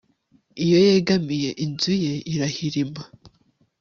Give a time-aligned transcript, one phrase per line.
[0.65, 3.01] iyo yegamiye inzu ye, irahirima